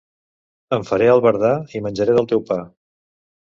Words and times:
Em 0.77 0.87
faré 0.87 1.09
albardà 1.15 1.51
i 1.77 1.83
menjaré 1.89 2.17
del 2.17 2.31
teu 2.33 2.43
pa. 2.49 2.59